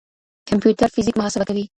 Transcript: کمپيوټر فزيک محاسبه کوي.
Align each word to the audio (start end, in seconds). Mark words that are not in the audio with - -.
کمپيوټر 0.49 0.87
فزيک 0.93 1.15
محاسبه 1.17 1.45
کوي. 1.49 1.65